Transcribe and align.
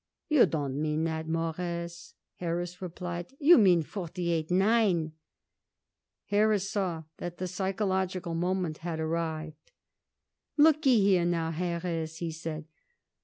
"You 0.29 0.47
don't 0.47 0.81
mean 0.81 1.03
that, 1.03 1.27
Mawruss," 1.27 2.15
Harris 2.37 2.81
replied. 2.81 3.33
"You 3.37 3.59
mean 3.59 3.83
forty 3.83 4.31
eight 4.31 4.49
nine." 4.49 5.11
Morris 6.31 6.67
saw 6.71 7.03
that 7.17 7.37
the 7.37 7.47
psychological 7.47 8.33
moment 8.33 8.79
had 8.79 8.99
arrived. 8.99 9.71
"Look 10.57 10.87
y 10.87 10.93
here, 10.93 11.23
now, 11.25 11.51
Harris," 11.51 12.17
he 12.17 12.31
said. 12.31 12.65